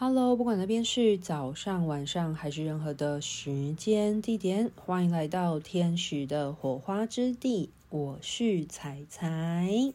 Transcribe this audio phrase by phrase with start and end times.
[0.00, 7.70] Hello，不管那边是早上、晚上还是任何的时间地点，欢迎来到天使的火花之地。
[7.90, 9.92] 我是彩彩。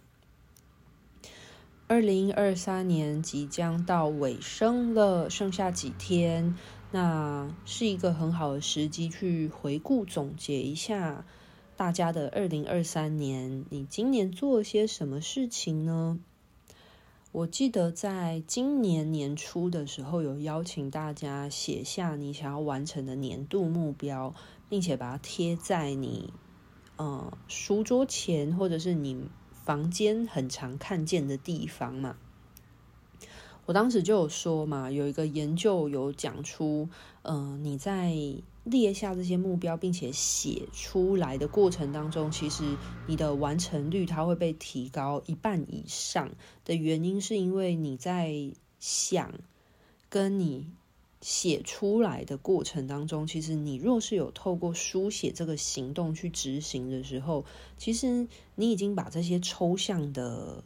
[1.87, 6.53] 二零二三年即将到尾声了，剩下几天，
[6.91, 11.25] 那是一个很好的时机去回顾总结一下
[11.77, 13.63] 大家的二零二三年。
[13.69, 16.19] 你今年做了些什么事情呢？
[17.33, 24.35] 我记得在今年年初的时候，有邀请大家写下你想要完成的年度目标，
[24.69, 26.31] 并且把它贴在你
[26.95, 29.19] 呃书桌前，或者是你
[29.51, 32.17] 房间很常看见的地方嘛。
[33.65, 36.87] 我当时就有说嘛，有一个研究有讲出，
[37.23, 38.13] 呃，你在
[38.63, 42.63] 列下这些目标，并且写出来的过程当中，其实
[43.07, 46.31] 你的完成率它会被提高一半以上
[46.65, 49.33] 的原因，是因为你在想
[50.09, 50.67] 跟你
[51.21, 57.45] 写出来的过程当中，其实你若是有透过书写这个行动去执行的时候，
[57.77, 60.63] 其实你已经把这些抽象的。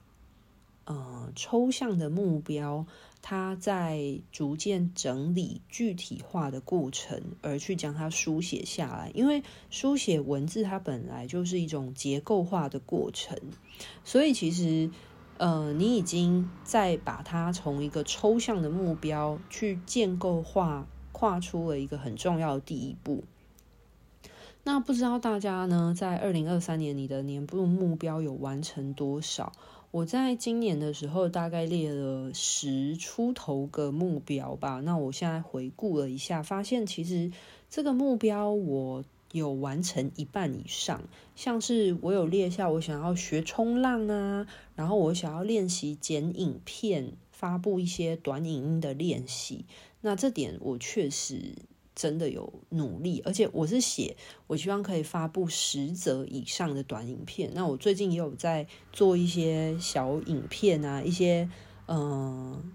[0.89, 2.85] 呃，抽象的目标，
[3.21, 9.11] 他在逐渐整理具体化的过程，而去将它书写下来。
[9.13, 13.38] 因为书写文字，它本来就是一种结构化的过程，
[14.03, 14.89] 所以其实，
[15.38, 23.23] 呃，你已经在把它从一个抽象的目标去建构化，跨出了一个很重要的第一步。
[24.63, 29.53] 那不知道大家呢，在二零二三年，你的年度目标有完成多少？
[29.98, 34.80] 我在今年的时候大概列了十出头个目标吧。
[34.81, 37.31] 那我现在回顾了一下，发现其实
[37.67, 41.02] 这个目标我有完成一半以上。
[41.36, 49.66] 像是我有列下我想要学冲浪啊，然后我想要练习剪影片，发布一些短影音的练习。
[50.02, 51.56] 那这点我确实。
[51.98, 57.50] 真的有努力，而且我是写，我希望可以发布十则以上的短影片。
[57.56, 61.50] 那我最近也有在做一些小影片啊，一些
[61.88, 62.72] 嗯、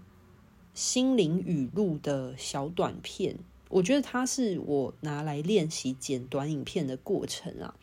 [0.73, 3.37] 心灵语录的小短片。
[3.69, 7.75] 我觉得它是我拿来练习剪短影片的过程啊。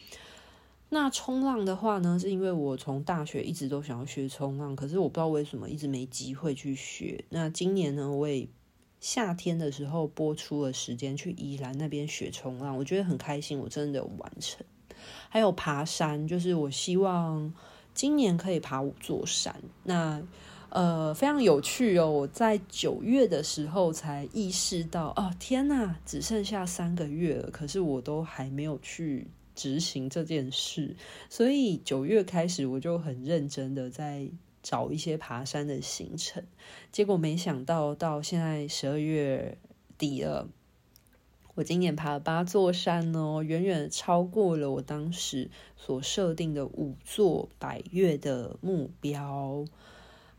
[0.90, 7.24] 那冲浪的话呢，是因为我从大学一直都想要学冲浪，可是我不知道为什么一直没机会去学。
[7.30, 8.46] 那今年呢，我也。
[9.00, 14.64] 夏天的时候播出了时间去宜兰那边学冲浪，我觉得很开心，我真的有完成。
[15.30, 17.52] 还有爬山，就是我希望
[17.94, 19.56] 今年可以爬五座山。
[19.84, 20.22] 那
[20.68, 30.94] 呃非常有趣哦，我在九月的时候才意识到，哦天哪，只剩下三个月了，可是我都还没有去执行这件事，
[31.30, 34.28] 所以九月开始我就很认真的在。
[34.62, 36.44] 找一些爬山的行程，
[36.92, 39.58] 结果没想到到现在十二月
[39.96, 40.48] 底了，
[41.54, 49.64] 我今年爬了八座山哦，远远超过了我当时所设定的五座百岳的目标。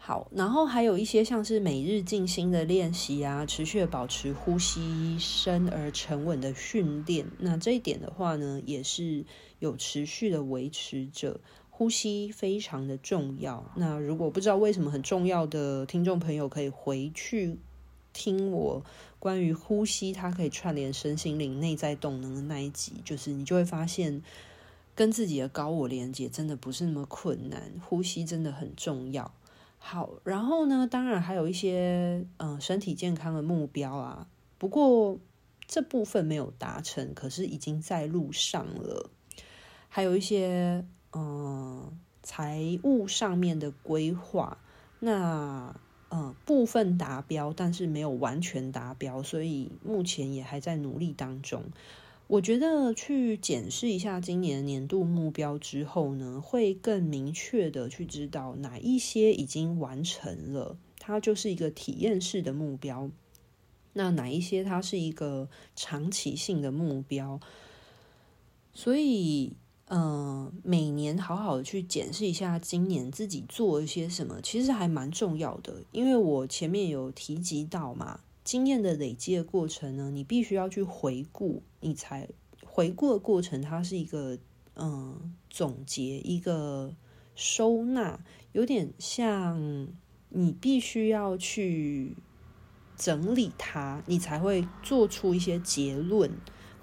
[0.03, 7.27] 好，然后还有一些像是每日静心的练习啊，持续保持呼吸深而沉稳的训练。
[7.37, 9.23] 那这一点的话呢，也是
[9.59, 11.39] 有持续的维持着。
[11.81, 13.65] 呼吸非常的重要。
[13.73, 17.57] 那如果不知道为什么很重要的听众朋友，可以回去
[18.13, 18.85] 听我
[19.17, 24.21] 关于呼吸，它可以串联身心灵、内在动能的那一集，就是你就会发现，
[24.93, 27.73] 跟自己的高我连接真的不是那么困难。
[27.83, 29.33] 呼吸真的很重要。
[29.79, 34.27] 好，然后呢，当然还有一些嗯、身体健康的目标啊，
[34.59, 35.17] 不过
[35.65, 39.09] 这部分没有达成，可是已经在路上了。
[39.89, 40.85] 还有一些。
[41.13, 41.91] 嗯，
[42.23, 44.57] 财务上面的规划，
[44.99, 45.75] 那
[46.09, 51.63] 嗯部分达标，但是没有完全达标，所以目前也还在努力当中。
[52.27, 63.09] 我觉得去检视一下今年年度目标之后呢，会更明确的去知道哪一些已经完成了，它就是一个体验式的目标；
[63.91, 67.41] 那哪一些它是一个长期性的目标，
[68.73, 69.57] 所以。
[69.93, 75.83] 嗯，每年好好的去检视一下今年自己做了些什么，其实还蛮重要的。
[75.91, 82.29] 因为我前面有提及到嘛，经验的累积的过程呢，你必须要去回顾，你才
[82.65, 84.37] 回顾的过程，它是一个
[84.75, 86.95] 嗯总结，一个
[87.35, 88.17] 收纳，
[88.53, 89.89] 有点像
[90.29, 92.15] 你必须要去
[92.95, 96.31] 整理它，你才会做出一些结论。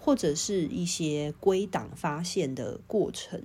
[0.09, 3.43] 或者是一些归档发现的过程，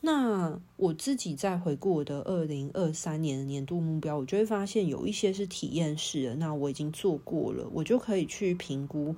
[0.00, 9.14] 那我自己在回顾我的二零二三年的年度目标，我就会发现有一些是体验式的，那我已经做过了，我就可以去评估，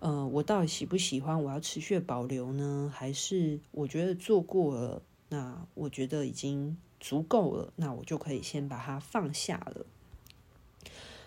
[0.00, 9.86] 呃，我到底喜不喜欢，我要持续保留呢，还是我觉得做过了，那我觉得已经足够了，那我就可以先把它放下了。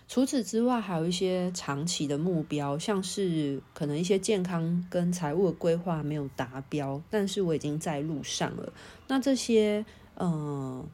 [0.06, 8.72] 除此之外，还有一些长期的目标，像是可能一些健康跟财务的规划没有达标，但是我已经在路上了。
[9.08, 9.84] 那这些，
[10.16, 10.86] 嗯、呃，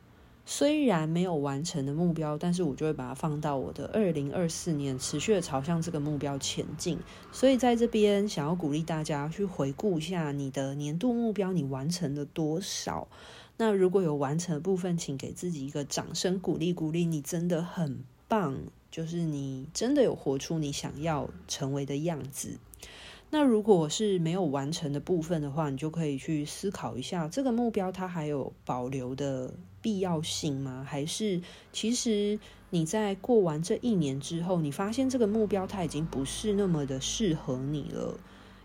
[0.47, 6.97] 虽然没有完成的目标，但是我就会把它放到我的二零二四年，持续的朝向这个目标前进。
[7.33, 13.09] 所以在这边，想要鼓励大家去回顾一下你的年度目标，你完成了多少？
[13.57, 18.57] 那如果有完成的部分，请给自己一个掌声鼓励鼓励，你真的很棒。
[18.91, 22.59] 就是你真的有活出你想要成为的样子。
[23.33, 30.85] 那如果是没有完成的部分的话，你就可以去思考一下，这个目标它还有保留的必要性吗？
[30.89, 31.41] 还是
[31.73, 32.41] 其实
[32.71, 38.19] 你在过完这一年之后，你发现这个目标它已经不是那么的适合你了？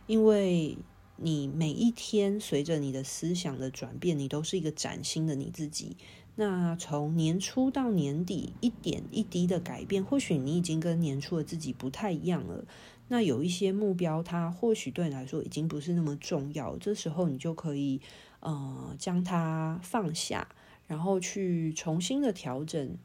[0.07, 0.75] 因为
[1.17, 5.95] 你每一天随着你的思想的转变，你都是一个崭新的你自己。
[6.35, 12.65] 那从年初到年底，一点一滴的改变，或许你已经跟年初的自己不太一样了。
[13.07, 16.75] 那有一些目标，它或许对你来说已经不是那么重要。
[16.77, 18.01] 这时候你就可以，
[18.41, 20.49] 呃，将它放下，
[20.87, 22.97] 然后去重新的调整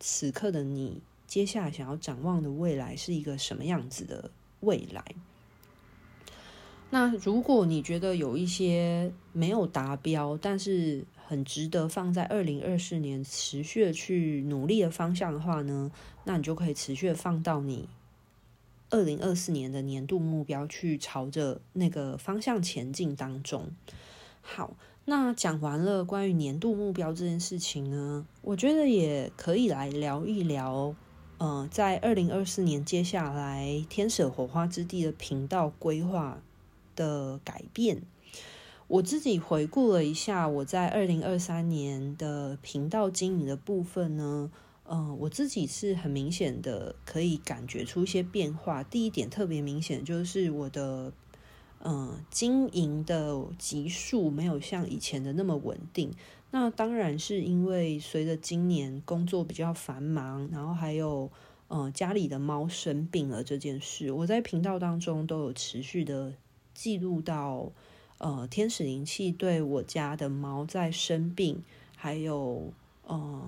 [0.00, 4.30] 此刻的你，接下来想要展望的未来是一个什么样子的
[4.60, 5.04] 未来。
[6.90, 15.90] 那如果你觉得有一些没有达标，但是很值得放在二零二四年持续去努力的方向的话呢，
[16.24, 17.86] 那你就可以持续放到你
[18.88, 23.66] 二零二四年的年度目标去朝着那个方向前进当中。
[24.40, 24.74] 好，
[25.04, 30.94] 那讲完了关于年度目标这件事情呢，我觉得也可以来聊一聊，
[31.36, 36.40] 呃，在二零二四年接下来天使火花之地的频道规划
[36.98, 38.02] 的改变。
[38.88, 44.50] 我自己回顾了一下我在二零二三年的频道经营的部分呢，
[44.90, 48.82] 嗯、我自己是很明显的可以感觉出一些变化。
[48.82, 51.12] 第一点特别明显就是我的
[51.80, 56.12] 嗯、经营的级数没有像以前的那么稳定。
[56.50, 61.30] 那当然是因为随着今年工作比较繁忙，然后还有
[61.68, 66.32] 嗯、家里的猫生病了这件事，我在频道当中都有持续的
[66.78, 67.72] 记录到。
[68.20, 71.62] 呃，天使灵气对我家的猫在生病，
[71.94, 72.72] 还有
[73.06, 73.40] 呃，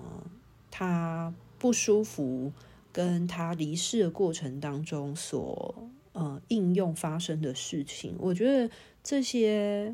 [0.71, 2.53] 它不舒服，
[2.93, 5.75] 跟它离世的过程当中所
[6.13, 8.73] 呃应用发生的事情，我觉得
[9.03, 9.93] 这些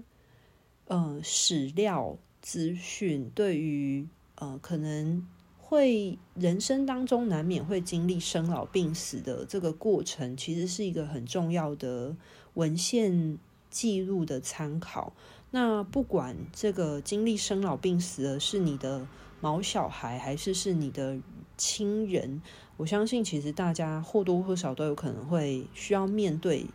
[0.86, 12.16] 呃史料资讯对于呃可能会人生当中难免会经历生老病死的这个过程，其实是一个很重要的
[12.58, 13.38] 文献。
[13.70, 15.14] 记录的参考。
[15.52, 19.06] 那不管这个经历生老病死的是你的
[19.42, 21.20] 毛小孩，还是是你的
[21.58, 22.42] 亲人，
[22.78, 26.66] 我相信其实大家或多或少都有可能会需要面对，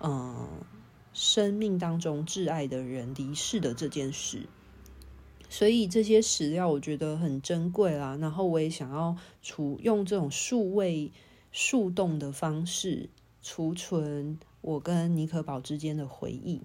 [0.00, 0.46] 嗯，
[1.14, 4.42] 生命当中挚爱的人离世的这件事。
[5.48, 8.16] 所以这些史料我觉得很珍贵啦。
[8.20, 11.10] 然后我也想要储用这种数位
[11.50, 13.08] 树洞的方式
[13.42, 14.38] 储存。
[14.60, 16.60] 我跟尼可宝之间的回忆。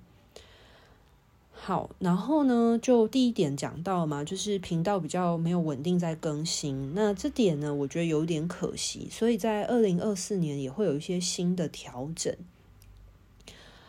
[1.54, 6.94] 好，然后呢，就第一点讲到嘛，就是频道比较没有稳定在更新。
[6.96, 12.36] 那这点呢，我觉得有点可惜，所以在二零二四年也会有一些新的调整。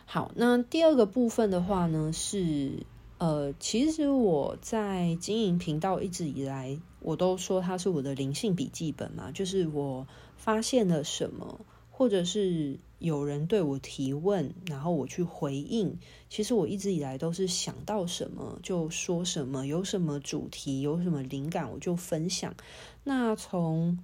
[0.05, 2.85] 好，那第二个部分的话呢，是
[3.17, 10.05] 呃，其实我在经营频道一直以来，我都说它是我的灵性笔记本嘛，就是我
[10.37, 12.77] 发现了什么，或者是。
[13.03, 15.99] 有人对我提问，然后我去回应。
[16.29, 22.55] 其实我一直以来都是想到什么就说什么，有什么主题，有什么灵感我就分享。
[23.03, 23.99] 那从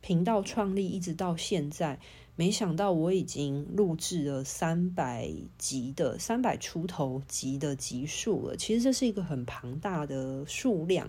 [0.00, 2.00] 频道创立一直到现在，
[2.34, 8.56] 没想到我已经录制了三百集的三百出头集的集数了。
[8.56, 11.08] 其实这是一个很庞大的数量。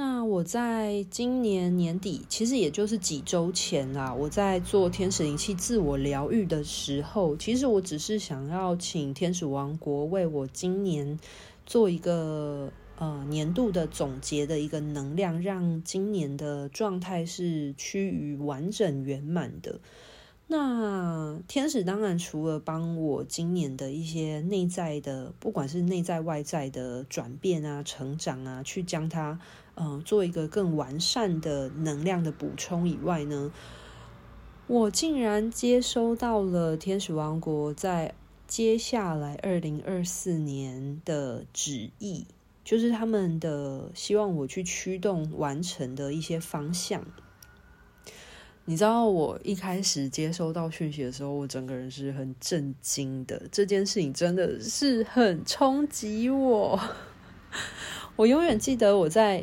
[0.00, 11.20] 那我在今年年底，其实也就是几周前啦，我在做天使灵气自我疗愈的时候，其实我只是想要请天使王国为我今年
[11.66, 19.80] 做一个呃年度的总结的一个能量，让今年的状态是趋于完整圆满的。
[20.46, 29.38] 那天使当然除了帮我今年的一些内在的，不管是内在外在的转变啊、成长啊，去将它、
[29.80, 33.50] 呃、做一个更完善的能量的补充以外呢，
[34.66, 38.14] 我竟然接收到了天使王国在
[38.46, 42.26] 接下来二零二四年的旨意，
[42.62, 47.02] 就是他们的希望我去驱动完成的一些方向。
[48.66, 53.42] 你知道我一开始接收到讯息的时候，我整个人是很震惊的。
[53.50, 56.78] 这件事情真的是很冲击我。
[58.16, 59.42] 我永远记得我在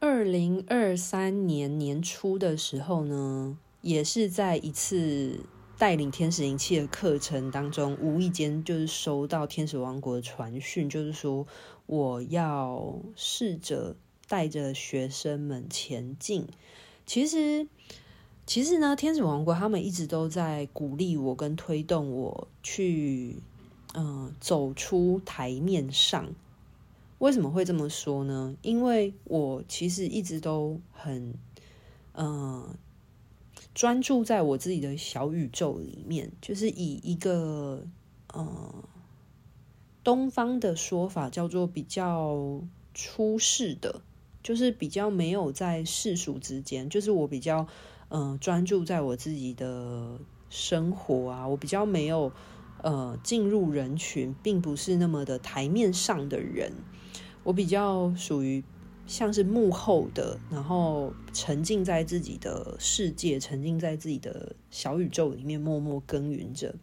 [0.00, 5.40] 二零二三年年初的时候呢，也是在一次
[5.78, 11.46] 带领天使灵气的课程当中，无意间就是收到天使王国的传讯，就是说
[11.84, 13.94] 我要试着
[14.26, 16.46] 带着学生们前进。
[17.06, 17.68] 其实。
[18.46, 23.36] 其实呢，天使王国他们一直都在鼓励我跟推动我去，
[23.94, 26.26] 嗯、走出台面上。
[27.20, 28.54] 为什么会这么说呢？
[28.60, 31.34] 因为我其实一直都很，
[32.14, 32.74] 嗯、
[33.72, 37.86] 专注在我自己的小宇宙里面，就是以一个，
[38.32, 38.74] 呃，
[40.02, 42.62] 东方的说法叫做比较
[42.92, 44.02] 出世的，
[44.42, 47.66] 就是比较没有在世俗之间，就是我比较。
[48.12, 52.32] 嗯，专注在我自己的生活啊，我比较没有
[52.82, 56.72] 呃进入人群，并不是那么的台面上的人，
[57.42, 58.62] 我比较属于
[59.06, 66.74] 像是幕后的，然后沉浸在自己的世界，沉浸在自己的小宇宙里面，默默耕耘着。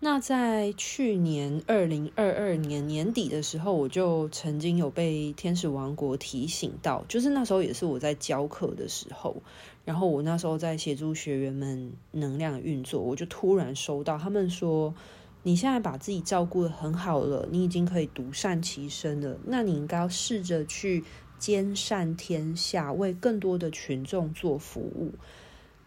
[0.00, 9.42] 那在去年二零二二年年底的时候，我就曾经有被天使王国提醒到，就是那时候也是我在教课的时候，
[9.84, 14.94] 然后我那时候在协助学员们能量运作，我就突然收到他们说
[15.42, 21.04] ：“你现在把自己照顾得很好了，你已经可以独善其身了，那你应该要试着去
[21.38, 25.14] 兼善天下，为更多的群众做服务。”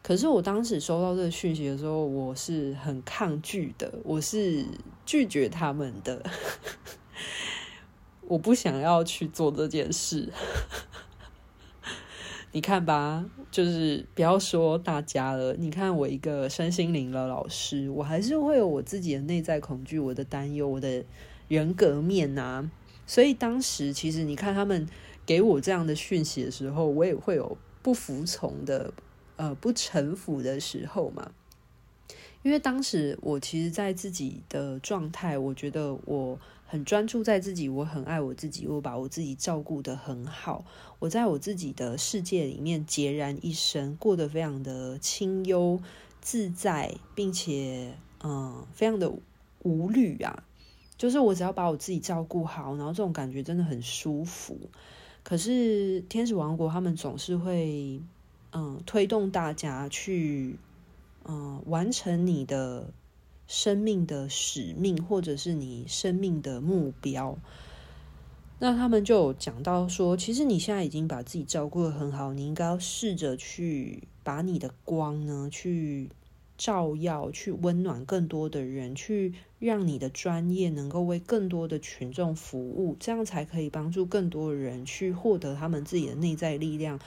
[0.03, 4.65] 可是我当时收到这个讯息的时候，我是很抗拒的，我是
[5.05, 6.23] 拒绝他们的，
[8.27, 10.33] 我不想要去做这件事。
[12.51, 21.03] 你看吧，就是不要说大家了，你看我一个身心灵的老师，我还是会有我自己的内在恐惧、我的担忧、我的
[21.47, 22.71] 人格面啊。
[23.05, 24.87] 所以当时其实你看他们
[25.25, 28.93] 给我这样的讯息的时候，我也会有不服从的。
[29.37, 31.31] 呃，不臣服的时候嘛，
[32.43, 36.39] 因为当时我其实，在自己的状态，我觉得我
[36.71, 40.63] 很专注在自己，我很爱我自己，我把我自己照顾得很好，
[40.99, 45.81] 我在我自己的世界里面孑然一身，过得非常的清幽
[46.21, 49.11] 自在，并且嗯、非常的
[49.63, 50.43] 无虑啊。
[50.97, 54.57] 就是我只要把我自己照顾好，然后这种感觉真的很舒服。
[55.23, 58.01] 可是天使王国他们总是会。
[58.53, 60.57] 嗯，推动大家去
[61.23, 62.91] 嗯完成你的
[63.53, 67.37] 生命的使命，或者是你生命的目标。
[68.59, 76.07] 那他们就讲到说，其实你现在已经把自己照顾得很好，你应该要试着去把你的光呢，去
[76.57, 86.97] 照耀，去温暖更多的人，去让你的专业能够为更多的群众服务，这样才可以帮助更多的人去获得他们自己的内在力量。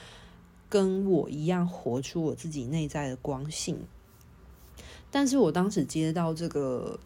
[0.69, 3.79] 跟我一样活出我自己内在的光性，
[5.15, 6.99] 但是我当时接到这个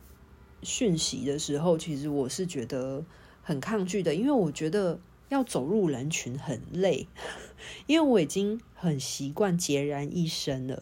[0.63, 3.06] 讯息的时候，其实我是觉得
[3.44, 7.08] 很抗拒的，因为我觉得要走入人群很累，
[7.86, 10.82] 因为我已经很习惯孑然一身了，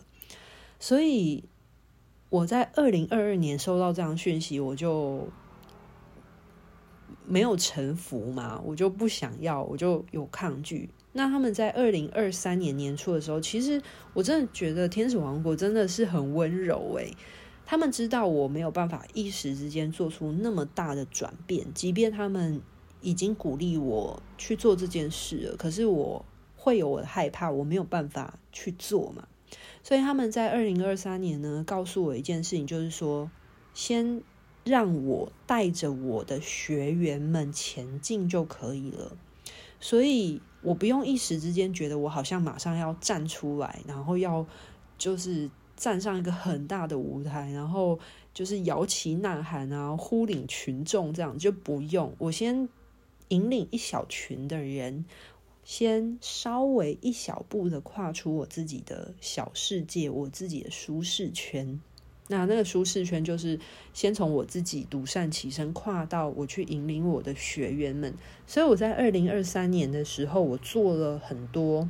[0.79, 1.43] 所以
[2.29, 5.27] 我在二零二二年收到这样讯息，我就
[7.25, 10.89] 没有臣服嘛，我就不想要，我就有抗拒。
[11.17, 13.81] 那他们在二零二三年年初的时候，其实
[14.13, 17.12] 我真的觉得天使王国真的是很温柔诶，
[17.65, 22.62] 他们知道我没有办法一时之间做出那么大的转变，即便他们
[23.01, 26.24] 已经鼓励我去做这件事了，可是我
[26.55, 29.27] 会有我的害怕，我没有办法去做嘛。
[29.81, 33.31] 所以他们在二零二三年呢，告诉我一件事情，就是说，
[33.74, 34.21] 先
[34.63, 39.17] 让我带着我的学员们前进就可以了。
[39.79, 40.43] 所以。
[40.61, 44.45] 我不用一时之间觉得我好像马上要站出来，然后要
[44.97, 47.99] 就是站上一个很大的舞台，然后
[48.33, 52.13] 就是摇旗呐喊啊，呼领群众这样就不用。
[52.17, 52.67] 我先
[53.27, 55.05] 引领一小群的人，
[55.63, 61.79] 先稍微一小步的跨出我自己的小世界，我自己的舒适圈。
[62.29, 63.60] 那那个舒适圈就是
[63.93, 68.13] 先从我自己独善其身，跨到我去引领我的学员们。
[68.46, 71.89] 所以我在二零二三年的时候，我做了很多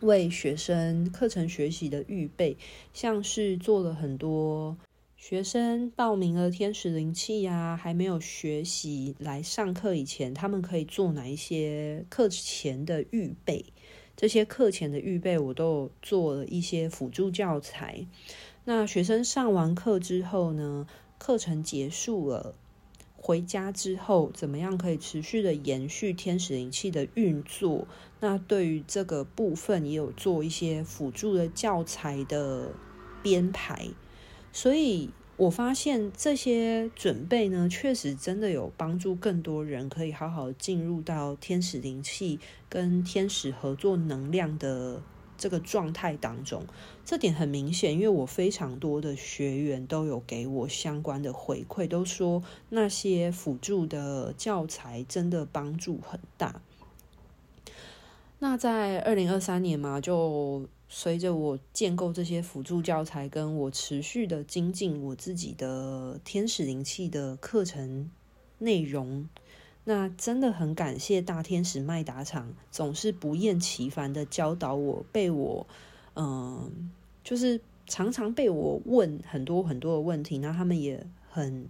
[0.00, 2.56] 为学生课程学习的预备，
[2.92, 4.76] 像是做了很多
[5.16, 13.64] 学生报名了天使灵气呀，还没有学习来上课以前，他们可以做哪一些课前的预备？
[14.14, 18.04] 这些课前的预备，我都做了一些辅助教材。
[18.64, 20.86] 那学生上完课之后呢，
[21.18, 22.54] 课程结束了，
[23.16, 27.88] 回家之后怎么样可以持续的延续天使灵气的运作？
[28.20, 32.70] 那对于这个部分也有做一些辅助的教材的
[33.20, 33.88] 编排，
[34.52, 42.38] 所以我发现这些准备呢，确实真的有帮助更多人可以好好进入到天使灵气
[42.68, 45.02] 跟天使合作能量的。
[45.42, 46.62] 这个状态当中，
[47.04, 56.62] 这点很明显，因为我非常多的学员都有给我相关的回馈，都说那些辅助的教材真的帮助很大。
[58.38, 68.08] 那在二零二三年嘛，就随着我建构这些辅助教材，跟我持续的精进我自己的天使灵气的课程
[68.58, 69.28] 内容。
[69.84, 75.66] 那真的很感谢大天使麦达场，总是不厌其烦的教导我，被我，
[76.14, 76.92] 嗯、
[77.24, 81.68] 就是常常被我问很多很多的问题，那他们也很，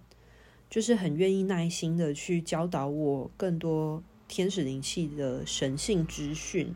[0.69, 6.75] 就是很愿意耐心的去教导我更多天使灵气的神性资讯。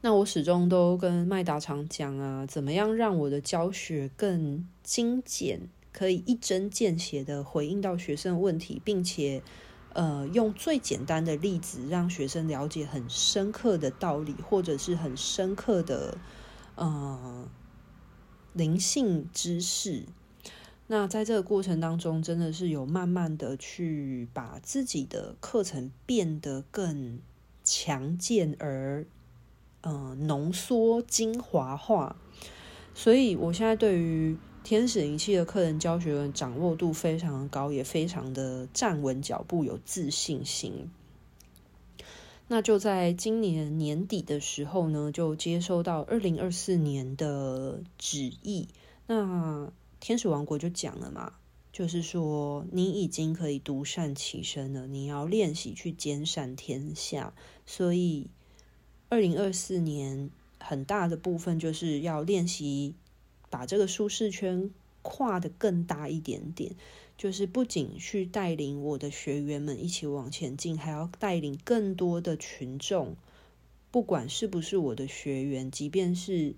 [0.00, 5.62] 那我始终都跟麦达场讲啊，怎么样让我的教学更精简，
[5.92, 9.42] 可以一针见血的回应到学生的问题，并且。
[9.94, 16.16] 呃，用最简单的例子让学生了解很深刻的道理，或者是很深刻的
[16.74, 17.48] 呃
[18.52, 20.04] 灵性知识。
[20.86, 27.20] 那在这个过程当中，真的是有慢慢的去把自己的课程变得更
[27.62, 29.06] 强健而
[29.82, 32.16] 呃浓缩精华化。
[32.94, 34.36] 所以我现在对于。
[34.64, 40.88] 天使灵气的课程教学掌握度非常高，也非常的站稳脚步，有自信心。
[42.46, 48.68] 那就在今年年底的时候呢，就接收到二零二四年的旨意。
[49.08, 51.32] 那天使王国就讲了嘛，
[51.72, 57.34] 就是说你已经可以独善其身了，你要练习去兼善天下。
[57.66, 58.30] 所以
[59.08, 62.94] 二零二四年很大的部分就是要练习。
[63.52, 64.70] 把这个舒适圈
[65.02, 66.72] 跨得更大一点点，
[67.18, 73.14] 就是不仅去带领我的学员们一起往前进，还要带领更多的群众，
[73.90, 76.54] 不管是不是我的学员，即便是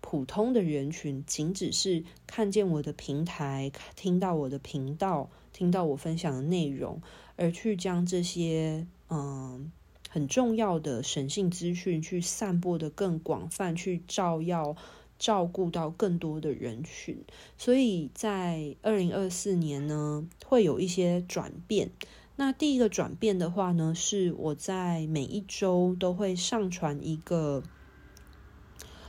[0.00, 7.02] 普通的人群，仅只是看见我的平台，听到我的频道，听到我分享的内容，
[7.34, 9.72] 而去将这些嗯
[10.08, 14.76] 很重要的神性资讯去散播得更广泛，去照耀。
[15.18, 17.24] 照顾到更多的人群，
[17.56, 21.90] 所以在二零二四年呢，会有一些转变。
[22.36, 27.62] 那第一个转变的话呢，是我在每一周都会上传一个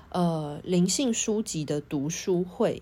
[0.09, 2.81] 呃灵性书籍的读书会。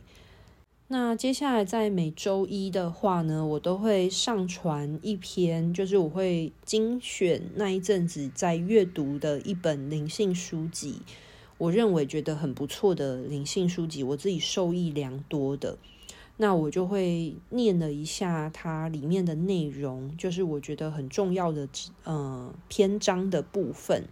[0.88, 11.02] 那接下来在每周一的话呢，我都会上传一篇，就是我会精选那一阵子在阅读的一本灵性书籍。
[11.58, 15.78] 我认为觉得很不错的灵性书籍，我自己受益良多的，
[16.38, 21.68] 那我就会念了一下它里面的内容，就是我觉得很重要的
[22.04, 24.04] 呃篇章的部分。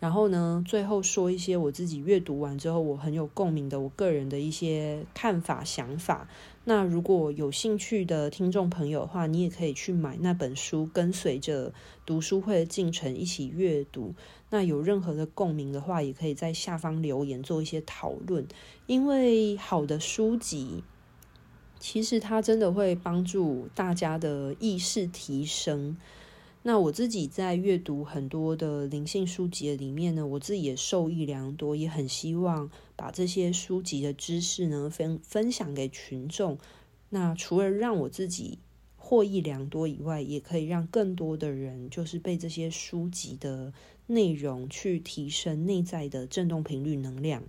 [0.00, 6.28] 然后呢，最后说一些我自己阅读完之后我很有共鸣的我个人的一些看法想法。
[6.64, 11.72] 那如果有兴趣的听众朋友的话，你也可以去买那本书，跟随着
[12.04, 14.12] 读书会的进程一起阅读。
[14.52, 18.46] 那有任何的共鸣的话，也可以在下方留言做一些讨论。
[18.86, 20.84] 因为好的书籍，
[21.80, 25.96] 其实它真的会帮助大家的意识提升。
[26.64, 36.58] 那我自己在阅读很多的灵性书籍里面呢，我自己也受益良多，也很希望把这些书籍的知识呢分分享给群众。
[37.08, 38.58] 那除了让我自己
[39.12, 43.70] 获益良多以外，也可以让更多的人就是被这些书籍的
[44.06, 47.42] 内容去提升内在的振动频率能量。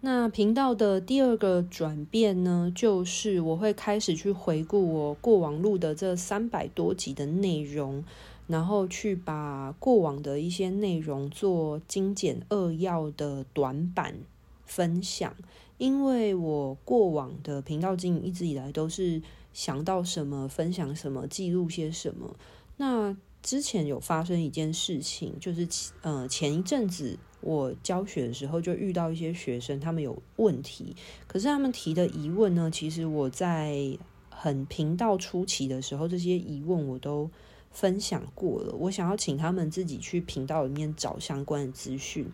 [0.00, 8.02] 那频道的第二个转变呢，就是我会开始去回顾我过往录的这三百多集的内容，
[8.46, 14.16] 然后去把过往的一些内容做精简扼要的短版
[14.64, 15.34] 分享。
[15.76, 19.20] 因为我过往的频道经营一直以来都是
[19.52, 22.36] 想到什么分享什么，记录些什么。
[22.76, 25.68] 那之前有发生一件事情，就是
[26.02, 30.94] 呃前一阵子我教学的时候就遇到一些学生，他们有问题，
[31.26, 33.98] 可是他们提的疑问呢，其实我在
[34.30, 37.30] 很频道初期的时候，这些疑问我都
[37.70, 38.72] 分享过了。
[38.74, 42.30] 我想要请他们自己去频道里面找相关的资讯，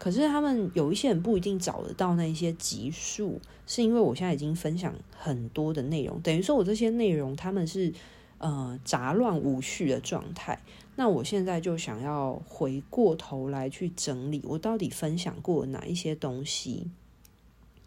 [0.00, 7.92] 可是他们有一些人不一定找得到那一些集数，是因为我现在已经分享很多的内容，等于说我这些内容他们是。
[8.42, 10.62] 呃，杂乱无序的状态。
[10.96, 16.90] 那我现在就想要回过头来去整理，我到底分享过哪一些东西？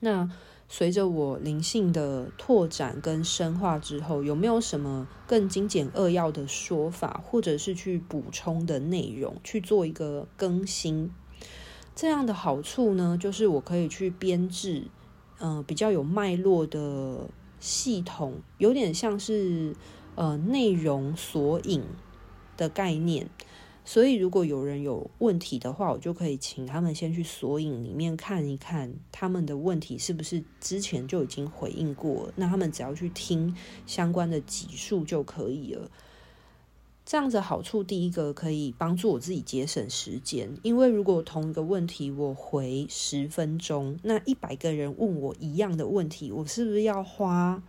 [0.01, 0.29] 那
[0.69, 11.09] 随着我灵性的拓展跟深化之后，有没有什么更精简扼要的说法，或者是去补充的内容，去做一个更新？
[11.95, 14.87] 这样的好处呢，就是我可以去编制，
[15.39, 17.29] 呃，比较有脉络的
[17.59, 19.75] 系统，有点像是。
[20.15, 21.81] 呃，内容索引
[22.55, 23.27] 的概念，
[23.83, 33.55] 所以如果有人有问题的话，我就可以请他们先去索引里面看一看，他们的问题是不是之前就已经回应过，那他们只要去听
[33.87, 35.89] 相关的集数就可以了。
[37.05, 47.61] 这样子好处，第一个可以帮助我自己节省时间，因为如果同一个问题我回十分钟，那一百个人问我一样的问题，我是不是要花？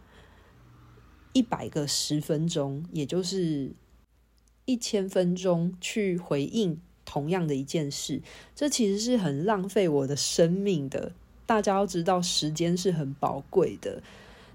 [1.32, 3.72] 一百个十分钟，也就是
[4.66, 8.22] 一千分钟去回应同样的一件事，
[8.54, 11.10] 这其实是很浪费我的生命的。
[11.44, 14.00] 大家要知道，时间是很宝贵的。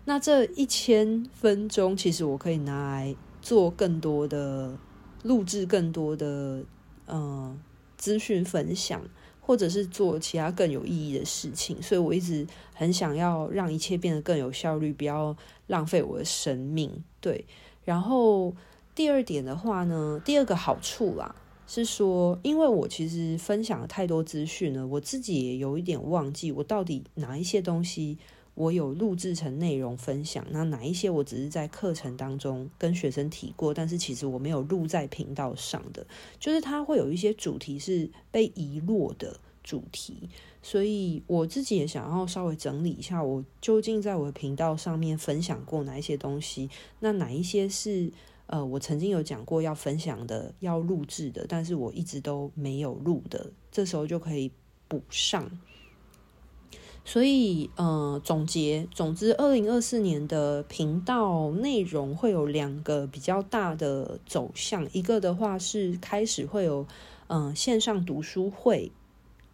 [0.06, 4.78] 那这一千分钟，其实我可以拿来做更多的
[5.24, 6.64] 录制，更多的
[7.08, 7.60] 嗯
[7.98, 9.02] 资讯分享。
[9.42, 17.04] 或者是做其他更有意义的事情，所以我一直很想要让一切变得更有效率，不要浪费我的生命。
[17.20, 17.44] 对，
[17.84, 18.54] 然后
[18.94, 28.20] 第二点的话呢，第二个好处啦，是说，因为我其实分享了太多资讯了，我自己也有一点忘记我到底哪一些东西。
[28.60, 36.06] 我有录制成内容分享，那哪一些我只是在课程当中跟学生提过，但是其实我没有录在频道上的，
[36.42, 40.28] 就是它会有一些主题是被遗落的主题，
[40.62, 46.70] 所以我自己也想要稍微整理一下，我究竟在我的频道上面分享过哪一些东西，
[47.00, 48.12] 那哪一些是
[48.48, 54.52] 呃我曾经有讲过要分享的、要录制的，但是我一直都没有录的，这时候就可以
[54.90, 55.50] 补上。
[57.06, 64.88] 所以，呃，总结，总之，二零二四年的频道内容会有两个比较大的走向。
[64.94, 66.86] 一个的话是开始会有，
[67.28, 68.92] 嗯、呃，线上读书会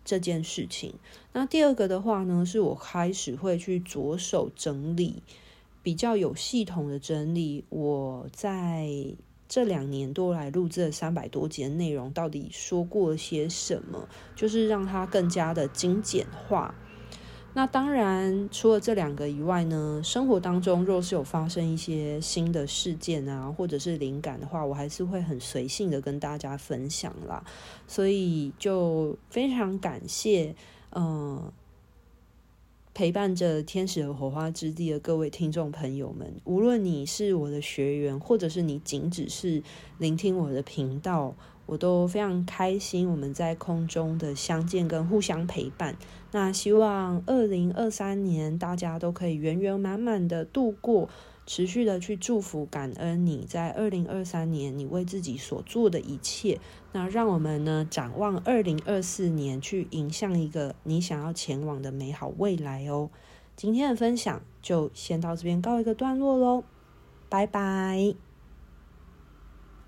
[0.03, 0.95] 这件事情。
[1.31, 5.23] 那第二个的话呢，是我开始会去着手整理，
[5.81, 8.89] 比较有系统的整理我在
[9.47, 16.75] 这两年多来录制的三百多集的内容到底说过些什么，就是让它更加的精简化。
[17.57, 27.41] 那当然，除了这两个以外呢，生活当中若是有发生一些新的事件啊，或者是灵感的话，我还是会很随性的跟大家分享啦。
[27.87, 30.53] 所以就非常感谢，
[30.91, 31.49] 嗯、
[32.93, 39.63] 陪伴着天使的火花之地的各位听众朋友们，无论你是我的学员，或者是你仅只是
[39.97, 41.33] 聆听我的频道。
[41.65, 45.95] 我都非常开心，我们在空中的相见跟互相陪伴。
[46.32, 51.08] 那希望二零二三年大家都可以圆圆满满的度过，
[51.45, 56.60] 持续的去祝福感恩你在二零二三年你为自己所做的一切。
[56.91, 63.10] 那让我们呢展望二零二四年，去迎向一个你想要前往的美好未来哦。
[63.56, 66.63] 今天的分享就先到这边告一个段落喽，
[67.30, 68.24] 拜拜。